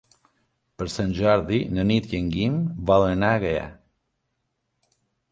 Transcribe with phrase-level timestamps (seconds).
[0.81, 2.55] Per Sant Jordi na Nit i en Guim
[2.91, 3.67] volen anar a Gaià.